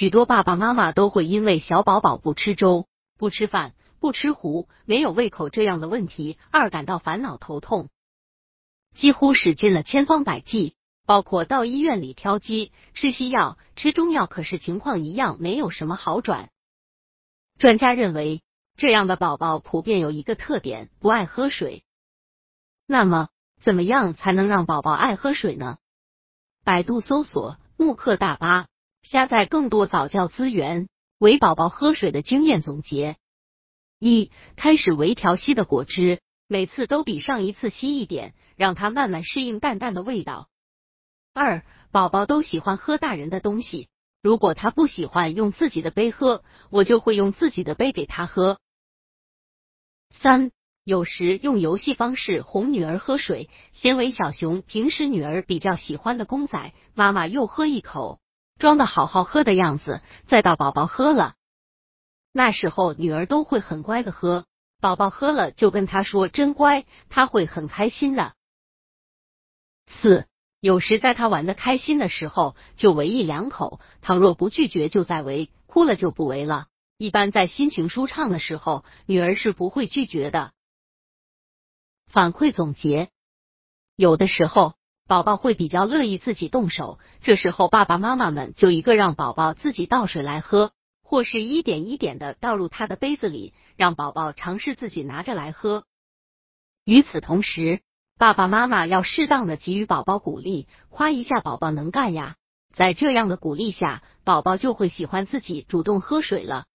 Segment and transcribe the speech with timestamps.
[0.00, 2.86] 许多爸爸妈妈都会因为小宝宝不吃粥、
[3.18, 7.90] 不吃饭、不吃糊、没有胃口这样的问题而感到烦恼头痛，
[8.94, 10.74] 几乎使尽了千方百计，
[11.04, 16.48] 包括到医院里挑机、吃西药、吃中药，可是情况一样没有什么好转。
[17.58, 18.40] 专家认为，
[18.78, 21.84] 这样的宝宝普遍有一个特点，不爱喝水。
[22.86, 23.28] 那么，
[23.60, 25.76] 怎么样才能让宝宝爱喝水呢？
[26.64, 28.68] 百度搜索“慕课大巴”，
[29.02, 30.88] 下载更多早教资源，
[31.18, 33.16] 为宝宝喝水的经验总结：
[33.98, 40.48] 一、开始微调稀的果汁，每次都比上一次稀一点，让他慢慢适应淡淡的味道。
[41.34, 43.88] 二、宝宝都喜欢喝大人的东西，
[44.22, 48.58] 如果他不喜欢用自己的杯喝，我就会用自己的杯给他喝。
[50.10, 50.50] 三。
[50.82, 58.18] 有时用游戏方式哄女儿喝水，先喂小熊，平时女儿比较喜欢的公仔，妈妈又喝一口，
[58.60, 61.34] 装的好好喝的样子，再到宝宝喝了，
[62.30, 64.44] 那时候女儿都会很乖的喝，
[64.80, 68.34] 宝宝喝了就跟他说真乖，他会很开心的。
[69.86, 70.28] 四，
[70.60, 76.66] 有时在他玩的开心的时候，就喂一两口，倘若不拒绝就再喂，哭了就不喂了。
[76.98, 80.52] 一般在心情舒畅的时候，女儿是不会拒绝的。
[82.06, 83.08] 反馈总结：
[83.96, 84.74] 有的时候
[85.10, 90.70] 宝宝会比较乐意自己动手，这时候爸爸妈妈们就一个让宝宝自己倒水来喝，
[91.02, 95.82] 或是一点一点的倒入他的杯子里，让宝宝尝试自己拿着来喝。
[96.84, 97.80] 与此同时，
[98.18, 102.36] 爸爸妈妈要适当的给予宝宝鼓励，夸一下宝宝能干呀。
[102.72, 106.66] 在这样的鼓励下，宝宝就会喜欢自己主动喝水了。